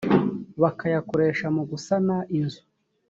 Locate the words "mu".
1.55-1.63